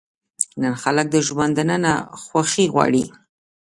نن 0.61 0.73
خلک 0.81 1.05
د 1.13 1.17
ژوند 1.27 1.53
دننه 1.57 1.93
خوښي 2.23 2.65
غواړي. 2.73 3.03